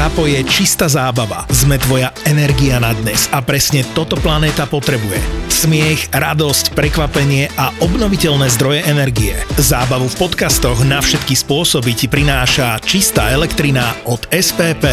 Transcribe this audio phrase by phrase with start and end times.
[0.00, 1.44] Zápo je čistá zábava.
[1.52, 5.20] Sme tvoja energia na dnes a presne toto planéta potrebuje.
[5.52, 9.36] Smiech, radosť, prekvapenie a obnoviteľné zdroje energie.
[9.60, 14.88] Zábavu v podcastoch na všetky spôsoby ti prináša čistá elektrina od SPP.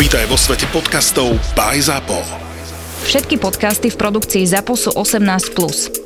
[0.00, 2.16] Vítaj vo svete podcastov by ZAPO.
[3.04, 6.05] Všetky podcasty v produkcii ZAPO sú 18+.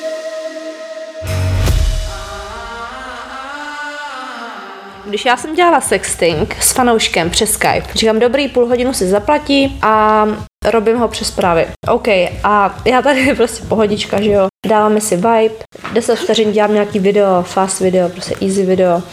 [5.11, 9.79] Když já jsem dělala sexting s fanouškem přes Skype, říkám, dobrý, půl hodinu si zaplatí
[9.81, 10.25] a
[10.65, 11.67] robím ho přes zprávy.
[11.87, 12.07] OK,
[12.43, 15.55] a já tady prostě pohodička, že jo, dáváme si vibe,
[15.93, 19.03] 10 vteřin dělám nějaký video, fast video, prostě easy video,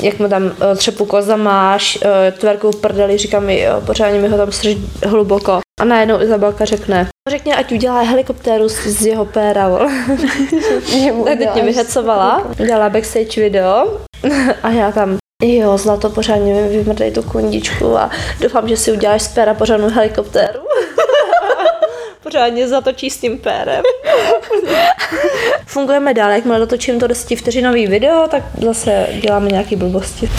[0.00, 4.28] jak mu tam uh, třepu koza máš, uh, tverkou prdeli, říkám mi, jo, pořádně mi
[4.28, 5.60] ho tam srž hluboko.
[5.80, 9.70] A najednou Izabelka řekne, řekně, ať udělá helikoptéru z, z jeho péra,
[11.24, 14.00] tak teď mě vyhecovala, dělala backstage video
[14.62, 19.28] a já tam Jo, zlato, pořádně vymrdej tu kundičku a doufám, že si uděláš z
[19.28, 20.60] péra pořádnou helikoptéru.
[22.22, 23.82] pořádně zatočí s tím pérem.
[25.66, 30.30] Fungujeme dál, jakmile dotočím to 10 vteřinový video, tak zase děláme nějaký blbosti.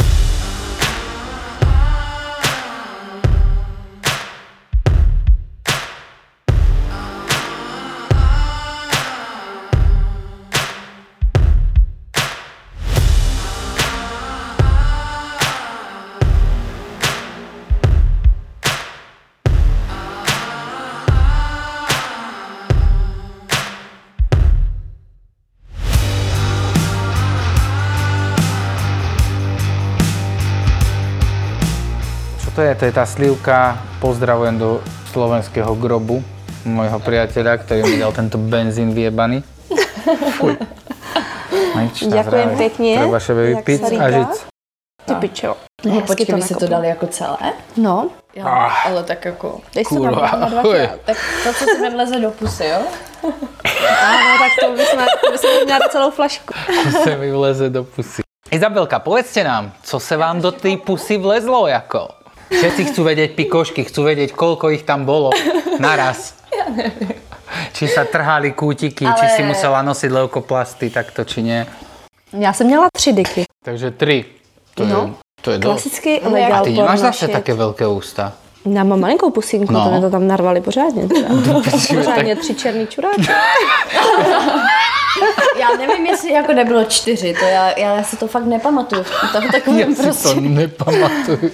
[32.80, 32.96] To je?
[32.96, 33.76] To tá slivka.
[34.00, 34.80] Pozdravujem do
[35.12, 36.24] slovenského grobu
[36.64, 39.44] môjho priateľa, ktorý mi dal tento benzín vyjebaný.
[40.40, 40.56] Fuj.
[42.08, 42.92] Ďakujem pekne.
[43.04, 44.32] Treba šebe vypiť a žiť.
[45.08, 45.52] Ty pičo.
[45.84, 47.56] No, počkej, vy si to dali jako celé?
[47.80, 48.12] No.
[48.36, 49.62] Jo, ah, ale tak jako...
[49.74, 50.30] Dej to na,
[51.06, 52.82] Tak to, co si vleze do pusy, jo?
[54.06, 56.54] Áno, tak to by sme, to by sme měla celou flašku.
[56.84, 58.22] To se mi vleze do pusy.
[58.52, 62.19] Izabelka, povedzte nám, co se vám do té pusy vlezlo jako?
[62.50, 65.30] Všetci chcú vedieť pikošky, chcú vedieť, koľko ich tam bolo
[65.78, 66.34] naraz.
[66.50, 67.16] Ja neviem.
[67.74, 69.18] Či sa trhali kútiky, Ale...
[69.18, 71.62] či si musela nosiť leukoplasty, takto či nie.
[72.34, 73.44] Já jsem měla tři diky.
[73.64, 74.26] Takže tři.
[74.76, 75.02] To no.
[75.02, 76.30] je, to je Klasicky do...
[76.30, 78.34] legal A ty nemáš zase také velké ústa?
[78.66, 79.84] Já mám malinkou pusinku, no.
[79.84, 81.08] to mi to tam narvali pořádně.
[81.08, 81.28] Teda.
[81.96, 83.22] pořádně tři černý čuráky.
[85.60, 89.04] já nevím, jestli jako nebylo čtyři, to já, já, si to fakt nepamatuju.
[89.32, 91.52] To v takovém já prostě, si to nepamatuju.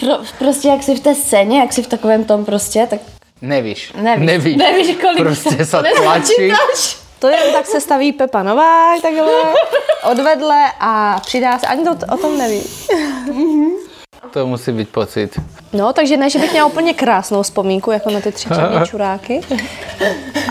[0.00, 3.00] Pro, prostě jak si v té scéně, jak si v takovém tom prostě, tak...
[3.42, 3.92] Nevíš.
[3.92, 4.26] Nevíš.
[4.26, 4.56] Nevíš.
[4.56, 6.52] Nevíš, kolik Prostě se tlačí.
[7.18, 9.32] To jen tak se staví Pepa Novák, takhle
[10.10, 12.62] odvedle a přidá se, ani to o tom neví.
[14.30, 15.40] To musí být pocit.
[15.72, 19.40] No, takže ne, že bych měla úplně krásnou vzpomínku, jako na ty tři černé čuráky.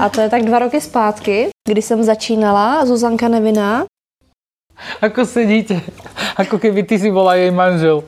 [0.01, 3.85] A to je tak dva roky zpátky, kdy jsem začínala, Zuzanka Nevinná.
[5.03, 5.81] Ako sedíte?
[6.39, 8.03] Ako keby ty si bola jej manžel.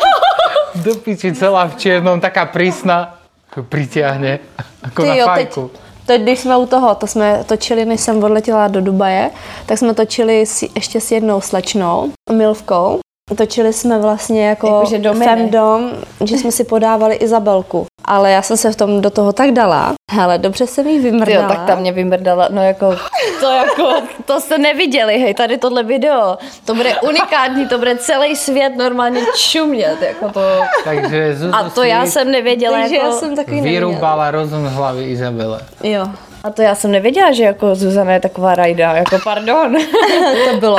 [0.84, 3.20] Do piči celá v čiernom, taká prísna.
[3.68, 4.40] Pritiahne.
[4.80, 5.62] Ako Ty na jo, fajku.
[5.68, 9.30] teď, teď, když jsme u toho, to jsme točili, než jsem odletěla do Dubaje,
[9.66, 13.00] tak jsme točili s, ještě s jednou slečnou, Milvkou.
[13.36, 15.24] Točili jsme vlastně jako Jakože domeny.
[15.24, 15.90] femdom,
[16.24, 17.86] že jsme si podávali Izabelku.
[18.04, 19.92] Ale já jsem se v tom do toho tak dala.
[20.12, 21.42] Hele, dobře jsem jí vymrdala.
[21.42, 22.96] Jo, tak tam mě vymrdala, no jako,
[23.40, 23.92] to jako,
[24.24, 29.20] to jste neviděli, hej, tady tohle video, to bude unikátní, to bude celý svět normálně
[29.36, 30.40] čumět, jako to.
[30.84, 33.88] Takže Zuzu A to já jsem nevěděla, Takže jako, já jsem takový nevěděla.
[33.90, 35.60] vyrúbala rozum z hlavy Izabele.
[35.82, 36.08] Jo.
[36.44, 39.76] A to já jsem nevěděla, že jako Zuzana je taková rajda, jako pardon.
[40.50, 40.78] to bylo.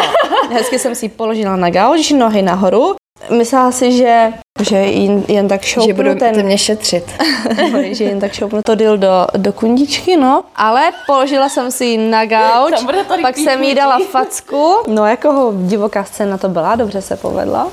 [0.52, 2.96] Hezky jsem si ji položila na gauč, nohy nahoru.
[3.38, 7.04] Myslela si, že, že jen, jen tak že šoupnu budu ten, mě šetřit.
[7.92, 10.44] že jen tak šoupnu to dil do, do kundičky, no.
[10.56, 12.74] Ale položila jsem si ji na gauč,
[13.22, 14.76] pak jsem jí dala facku.
[14.88, 17.68] No jako divoká scéna to byla, dobře se povedla.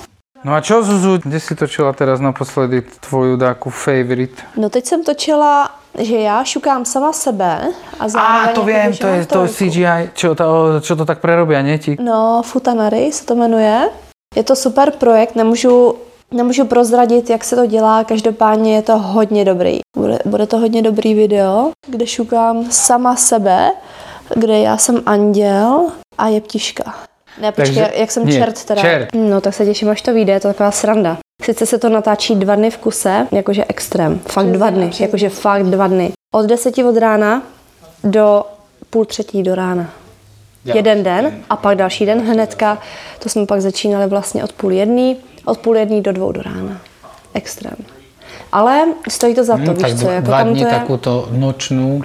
[0.44, 4.42] No a čo Zuzu, kde si točila teraz naposledy tvoju dáku favorite?
[4.56, 7.60] No teď jsem točila, že já šukám sama sebe
[8.00, 8.50] a zároveň...
[8.50, 9.48] Á, to jako že to je to.
[9.48, 11.96] CGI, čo to, čo to tak prerobia, nie ti?
[12.00, 13.88] No, Futanary se to jmenuje.
[14.36, 15.94] Je to super projekt, nemůžu,
[16.30, 19.78] nemůžu prozradit, jak se to dělá, každopádně je to hodně dobrý.
[19.96, 23.72] Bude, bude to hodně dobrý video, kde šukám sama sebe,
[24.34, 25.86] kde já jsem anděl
[26.18, 27.07] a je ptiška.
[27.40, 28.80] Ne, počkej, Takže- jak jsem nie, čert teda.
[28.80, 29.08] čert.
[29.14, 31.18] No, tak se těším, až to vyjde, je to taková sranda.
[31.42, 34.20] Sice se to natáčí dva dny v kuse, jakože extrém.
[34.28, 36.12] Fakt dva dny, jakože fakt dva dny.
[36.34, 37.42] Od deseti od rána
[38.04, 38.42] do
[38.90, 39.90] půl třetí do rána.
[40.64, 42.78] Jeden den a pak další den hnedka.
[43.18, 46.80] To jsme pak začínali vlastně od půl jedný, od půl jedný do dvou do rána.
[47.34, 47.76] Extrém.
[48.52, 50.74] Ale stojí to za to, Hm, tak víš co, jako dva tam dní to je,
[50.74, 52.02] takúto nočnú,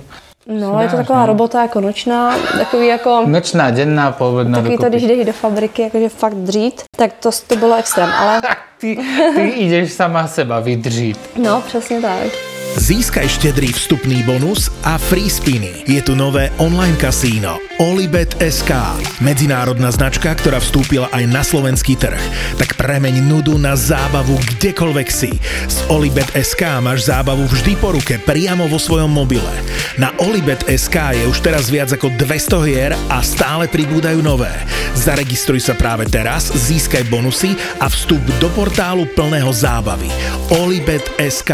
[0.47, 1.25] no, je to taková no.
[1.25, 6.09] robota jako nočná, takový jako, nočná, denná, povedná takový to, když jdeš do fabriky, jakože
[6.09, 8.97] fakt dřít, tak to, to bylo extrém, ale Tak ty,
[9.35, 11.19] ty ideš sama seba vydřít.
[11.37, 12.52] no, přesně tak.
[12.73, 15.85] Získaj štedrý vstupný bonus a free spiny.
[15.85, 18.97] Je tu nové online kasíno Olibet SK.
[19.21, 22.17] Medzinárodná značka, ktorá vstúpila aj na slovenský trh.
[22.57, 25.37] Tak premeň nudu na zábavu kdekoľvek si.
[25.69, 29.53] S Olibet SK máš zábavu vždy po ruke, priamo vo svojom mobile.
[30.01, 34.49] Na Olibet SK je už teraz viac ako 200 hier a stále pribúdajú nové.
[34.97, 40.09] Zaregistruj sa práve teraz, získaj bonusy a vstup do portálu plného zábavy.
[40.57, 41.53] Olibet SK.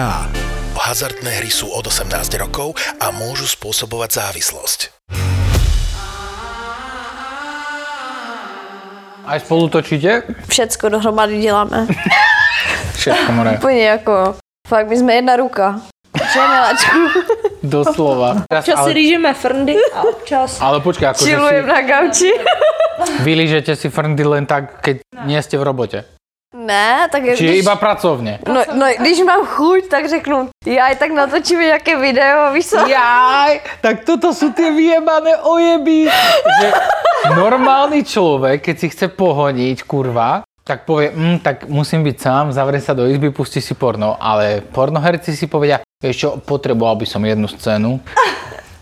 [0.79, 2.71] Hazardné hry sú od 18 rokov
[3.03, 4.79] a môžu spôsobovať závislosť.
[9.27, 10.23] Aj spolu točíte?
[10.47, 11.87] Všecko dohromady děláme.
[12.95, 13.51] Všetko more.
[13.59, 14.35] Úplně jako,
[14.67, 15.81] fakt my jsme jedna ruka.
[16.33, 16.97] Že miláčku?
[17.63, 18.43] Doslova.
[18.51, 20.57] Občas si ale, rýžeme frndy a občas...
[20.61, 22.31] ale počkaj, akože si, na gauči.
[23.23, 24.95] vylížete si frndy len tak, keď
[25.27, 26.18] nie ste v robote.
[26.69, 28.37] Ne, tak je, Čiže iba pracovne.
[28.45, 32.77] No, no, když mám chuť, tak řeknu, já tak natočíme nějaké video, víš co?
[32.85, 36.13] Jaj, tak toto sú tie vyjebané ojeby.
[36.61, 36.67] Že
[37.35, 42.77] normálny človek, keď si chce pohoniť, kurva, tak povie, mm, tak musím byť sám, zavrie
[42.77, 44.13] sa do izby, pustí si porno.
[44.21, 47.97] Ale pornoherci si povedia, vieš čo, potreboval by som jednu scénu,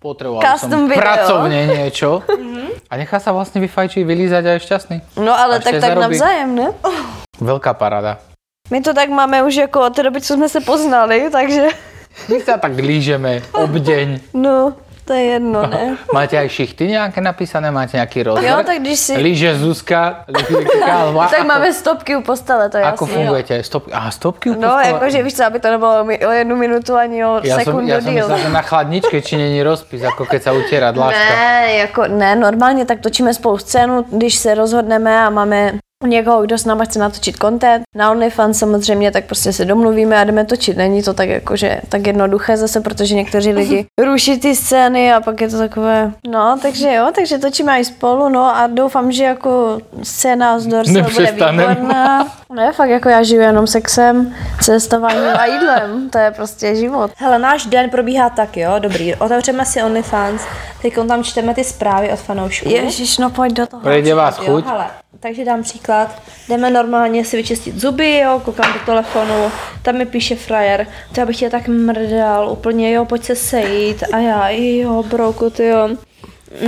[0.04, 1.00] potreboval by som Custom video.
[1.00, 2.28] pracovne niečo
[2.92, 4.98] a nechá sa vlastne vyfajčiť, vylízať a je šťastný.
[5.24, 6.20] No ale tak se tak zarobí.
[6.20, 6.68] navzájem, ne?
[7.38, 8.18] Veľká parada.
[8.70, 11.68] My to tak máme už jako od té doby, co jsme se poznali, takže
[12.30, 14.34] My sa tak lížeme obdeň.
[14.34, 14.74] no,
[15.06, 15.96] to je jedno, ne?
[16.18, 17.70] Máte aj šichty nejaké napísané?
[17.72, 18.44] Máte nejaký rozvrh?
[18.44, 19.14] Jo, tak když si...
[19.16, 20.26] Líže Zuzka,
[20.84, 23.16] alebo Tak máme stopky u postele, to je Ako jasný.
[23.16, 23.54] fungujete?
[23.64, 24.88] Stop, aha, stopky u No, postele?
[24.88, 28.02] jakože víš co, aby to nebylo mi- o jednu minutu ani o som, sekundu som
[28.04, 28.14] díl.
[28.20, 31.34] myslel, že na chladničke, či není rozpis, ako keď sa utiera dláška.
[31.38, 36.58] Ne, jako ne, normálně tak točíme spolu scénu, když se rozhodneme a máme někoho, kdo
[36.58, 37.84] s náma chce natočit content.
[37.96, 40.78] Na OnlyFans samozřejmě, tak prostě se domluvíme a jdeme točit.
[40.78, 45.42] Není to tak jakože tak jednoduché zase, protože někteří lidi ruší ty scény a pak
[45.42, 49.80] je to takové, no, takže jo, takže točíme i spolu, no a doufám, že jako
[50.04, 52.28] scéna z Dorsal bude výborná.
[52.54, 57.12] Ne, fakt jako já žiju jenom sexem, cestováním a jídlem, to je prostě život.
[57.18, 59.16] Hele, náš den probíhá tak, jo, dobrý.
[59.16, 60.42] Otevřeme si OnlyFans,
[60.82, 62.70] teď tam čteme ty zprávy od fanoušků.
[62.70, 63.84] Ježiš, no pojď do toho.
[63.84, 64.66] Prejde vás Jo, chuť?
[64.66, 64.86] hele,
[65.20, 66.22] takže dám příklad.
[66.50, 71.26] Jdeme normálně si vyčistit zuby, jo, koukám do telefonu, tam mi píše frajer, to já
[71.26, 74.04] bych tě tak mrdal, úplně, jo, pojď se sejít.
[74.14, 75.90] A já, jo, brouku, ty jo.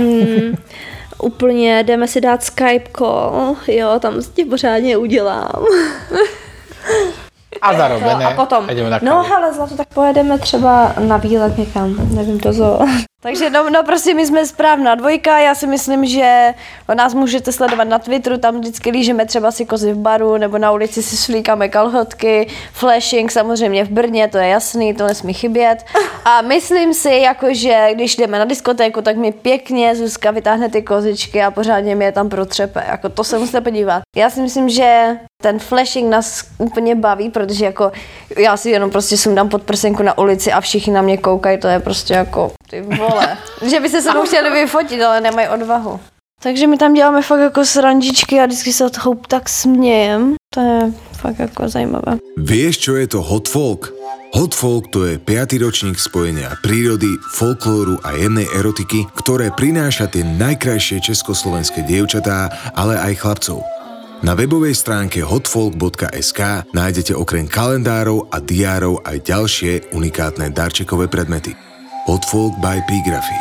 [0.00, 0.56] Mm,
[1.22, 5.64] úplně, jdeme si dát Skype call, jo, tam si tě pořádně udělám.
[7.62, 8.26] A zarobené.
[8.26, 8.68] A potom,
[9.02, 12.78] no hele, zlato, tak pojedeme třeba na výlet někam, nevím to zo.
[13.22, 16.54] Takže no, no prostě my jsme správná dvojka, já si myslím, že
[16.94, 20.72] nás můžete sledovat na Twitteru, tam vždycky lížeme třeba si kozy v baru, nebo na
[20.72, 25.84] ulici si slíkáme kalhotky, flashing samozřejmě v Brně, to je jasný, to nesmí chybět.
[26.24, 30.82] A myslím si, jako, že když jdeme na diskotéku, tak mi pěkně Zuzka vytáhne ty
[30.82, 34.02] kozičky a pořádně mi je tam protřepe, jako to se musíte podívat.
[34.16, 37.92] Já si myslím, že ten flashing nás úplně baví, protože jako
[38.36, 41.68] já si jenom prostě sundám pod prsenku na ulici a všichni na mě koukají, to
[41.68, 43.38] je prostě jako ty vole.
[43.70, 46.00] že by se se mnou chtěli vyfotit, ale nemají odvahu.
[46.42, 48.96] Takže my tam děláme fakt jako srandičky a vždycky se od
[49.28, 50.34] tak smějem.
[50.54, 52.18] To je fakt jako zajímavé.
[52.36, 53.92] Vieš, čo je to hot folk?
[54.32, 55.52] Hot folk to je 5.
[55.58, 63.20] ročník spojenia prírody, folklóru a jemnej erotiky, ktoré prináša tie najkrajšie československé dievčatá, ale aj
[63.20, 63.79] chlapcov.
[64.20, 71.56] Na webovej stránke hotfolk.sk nájdete okrem kalendárov a diárov aj ďalšie unikátne darčekové predmety.
[72.04, 73.38] Hotfolk by Pigraphy.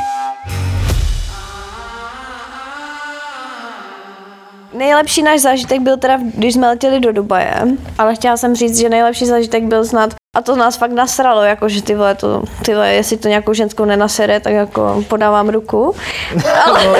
[4.71, 7.55] Nejlepší náš zážitek byl teda, když jsme letěli do Dubaje,
[7.98, 11.69] ale chtěla jsem říct, že nejlepší zážitek byl snad, a to nás fakt nasralo, jako
[11.69, 15.95] že ty vole, to, ty vole, jestli to nějakou ženskou nenasere, tak jako podávám ruku.
[16.55, 16.95] No,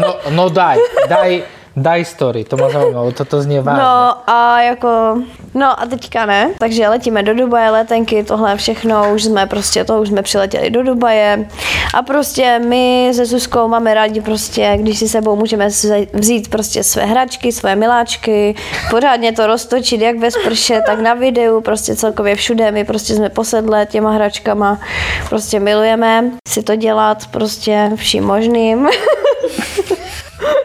[0.00, 1.42] no, no daj, daj,
[1.76, 3.82] Daj story, to má zaujímavé, toto znie vážně.
[3.82, 5.22] No a jako,
[5.54, 10.00] no a teďka ne, takže letíme do Dubaje, letenky, tohle všechno, už jsme prostě, to
[10.00, 11.48] už jsme přiletěli do Dubaje
[11.94, 15.68] a prostě my se Zuzkou máme rádi prostě, když si sebou můžeme
[16.12, 18.54] vzít prostě své hračky, své miláčky,
[18.90, 23.28] pořádně to roztočit jak ve sprše, tak na videu, prostě celkově všude, my prostě jsme
[23.28, 24.78] posedle těma hračkama,
[25.28, 28.88] prostě milujeme si to dělat prostě vším možným.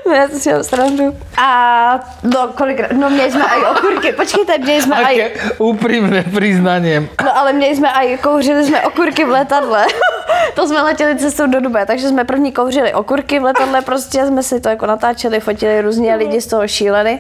[0.16, 1.18] Já to si srandu.
[1.38, 5.32] A no, kolikrát, no měli jsme aj okurky, počkejte, měli jsme aj...
[5.58, 7.10] úprimné přiznání.
[7.24, 9.86] No ale měli jsme aj, kouřili jsme okurky v letadle.
[10.54, 14.44] to jsme letěli cestou do Dubaje, takže jsme první kouřili okurky v letadle, prostě jsme
[14.44, 17.20] si to jako natáčeli, fotili různě lidi z toho šíleli.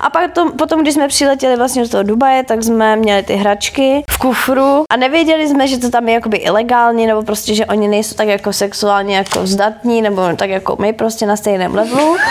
[0.00, 3.34] A pak to, potom, když jsme přiletěli vlastně do toho Dubaje, tak jsme měli ty
[3.34, 7.66] hračky v kufru a nevěděli jsme, že to tam je jakoby ilegální, nebo prostě, že
[7.66, 12.16] oni nejsou tak jako sexuálně jako zdatní, nebo tak jako my prostě na stejném levelu.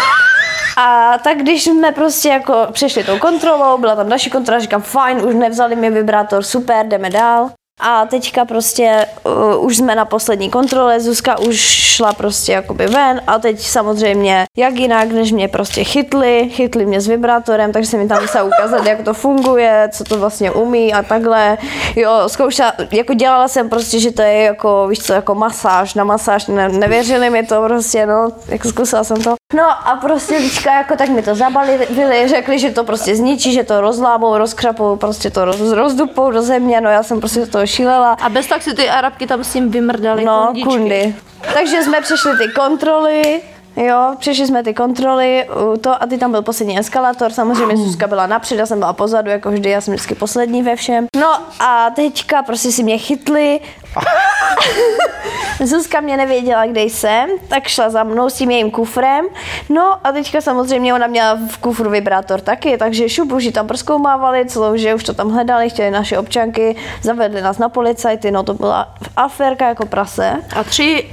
[0.78, 5.26] A tak když jsme prostě jako přešli tou kontrolou, byla tam další kontrola, říkám fajn,
[5.26, 7.50] už nevzali mi vibrátor, super, jdeme dál.
[7.82, 11.60] A teďka prostě uh, už jsme na poslední kontrole, Zuzka už
[11.96, 17.02] šla prostě jakoby ven a teď samozřejmě jak jinak, než mě prostě chytli, chytli mě
[17.02, 20.94] s vibrátorem, takže se mi tam musela ukázat, jak to funguje, co to vlastně umí
[20.94, 21.58] a takhle.
[21.96, 26.04] Jo, zkoušela, jako dělala jsem prostě, že to je jako, víš co, jako masáž, na
[26.04, 29.36] masáž, ne, nevěřili mi to prostě, no, jako zkusila jsem to.
[29.54, 31.88] No a prostě teďka jako tak mi to zabalili,
[32.26, 36.82] řekli, že to prostě zničí, že to rozlámou, rozkrapou, prostě to roz, rozdupou do země,
[36.82, 38.18] no já jsem prostě to šílela.
[38.22, 41.16] A bez tak si ty arabky tam s tím vymrdaly No, kundy.
[41.54, 43.42] Takže jsme přešli ty kontroly,
[43.78, 45.48] Jo, přišli jsme ty kontroly,
[45.82, 49.30] to a ty tam byl poslední eskalátor, samozřejmě Zuzka byla napřed, já jsem byla pozadu,
[49.30, 51.08] jako vždy, já jsem vždycky poslední ve všem.
[51.18, 51.28] No
[51.60, 53.60] a teďka prostě si mě chytli,
[55.64, 59.26] Zuzka mě nevěděla, kde jsem, tak šla za mnou s tím jejím kufrem.
[59.70, 63.68] No a teďka samozřejmě ona měla v kufru vibrátor taky, takže šup už ji tam
[63.68, 68.44] proskoumávali celou, že už to tam hledali, chtěli naše občanky, zavedli nás na policajty, no
[68.44, 70.34] to byla aférka jako prase.
[70.56, 71.04] A tři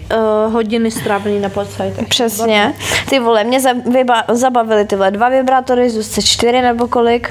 [0.47, 2.09] uh, hodiny strávili na policajtech.
[2.09, 2.75] Přesně.
[3.11, 3.61] Ty vole, mě
[4.29, 7.31] zabavili tyhle dva vibrátory, Zuzce čtyři nebo kolik.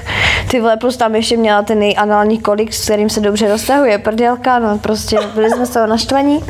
[0.52, 4.58] Ty vole, plus tam ještě měla ten anální kolik, s kterým se dobře roztahuje prdělka,
[4.58, 6.44] no prostě byli jsme z toho naštvaní.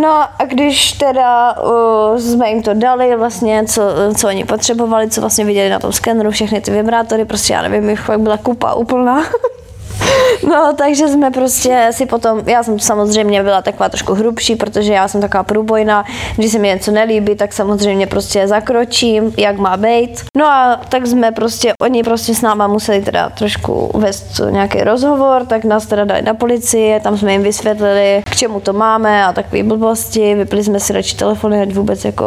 [0.00, 3.82] No a když teda uh, jsme jim to dali, vlastně, co,
[4.16, 7.90] co oni potřebovali, co vlastně viděli na tom skeneru, všechny ty vibrátory, prostě já nevím,
[7.90, 9.22] jich byla kupa úplná.
[10.48, 15.08] No, takže jsme prostě si potom, já jsem samozřejmě byla taková trošku hrubší, protože já
[15.08, 16.04] jsem taková průbojná,
[16.36, 20.22] když se mi něco nelíbí, tak samozřejmě prostě zakročím, jak má být.
[20.36, 25.46] No a tak jsme prostě, oni prostě s náma museli teda trošku vést nějaký rozhovor,
[25.46, 29.32] tak nás teda dali na policii, tam jsme jim vysvětlili, k čemu to máme a
[29.32, 32.24] takové blbosti, vypli jsme si radši telefony, ať vůbec jako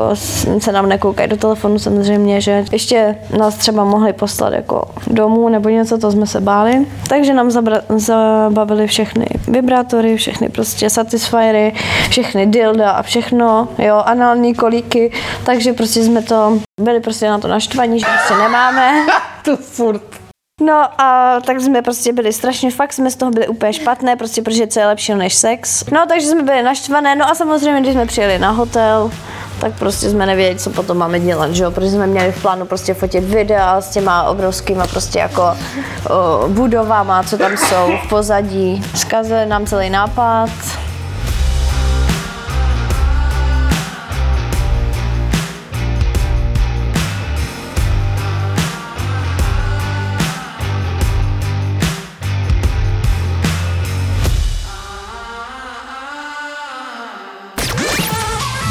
[0.59, 5.69] se nám nekoukají do telefonu samozřejmě, že ještě nás třeba mohli poslat jako domů nebo
[5.69, 6.85] něco, to jsme se báli.
[7.09, 11.73] Takže nám zabra, zabavili všechny vibrátory, všechny prostě satisfiery,
[12.09, 15.11] všechny dilda a všechno, jo, anální kolíky,
[15.45, 19.05] takže prostě jsme to, byli prostě na to naštvaní, že prostě nemáme.
[19.45, 20.01] to furt.
[20.61, 24.41] No a tak jsme prostě byli strašně, fakt jsme z toho byli úplně špatné, prostě
[24.41, 25.83] protože co je lepší než sex.
[25.91, 29.11] No takže jsme byli naštvané, no a samozřejmě, když jsme přijeli na hotel,
[29.65, 31.71] tak prostě jsme nevěděli, co potom máme dělat, že jo?
[31.71, 35.43] protože jsme měli v plánu prostě fotit videa s těma obrovskýma prostě jako
[36.09, 38.83] o, budovama, co tam jsou v pozadí.
[38.95, 40.49] Zkazili nám celý nápad,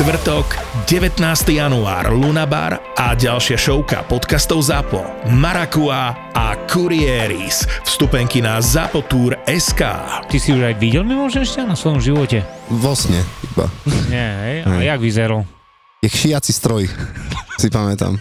[0.00, 0.56] Štvrtok,
[0.88, 1.20] 19.
[1.60, 7.68] január, Lunabar a ďalšia šovka podcastov ZAPO, Marakua a Kurieris.
[7.84, 8.64] Vstupenky na
[9.44, 9.80] SK.
[10.24, 12.40] Ty si už aj videl mimoženšťa na svojom živote?
[12.72, 13.68] Vo sne iba.
[14.08, 14.56] Nie, hej?
[14.64, 15.44] A jak vyzeral?
[16.00, 16.88] Je šiaci stroj,
[17.60, 18.16] si pamätám.